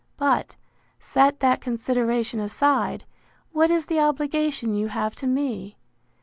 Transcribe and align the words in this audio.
But, 0.17 0.55
set 0.99 1.41
that 1.41 1.61
consideration 1.61 2.39
aside, 2.39 3.03
what 3.51 3.69
is 3.69 3.85
the 3.85 3.99
obligation 3.99 4.73
you 4.73 4.87
have 4.87 5.15
to 5.17 5.27
me? 5.27 5.77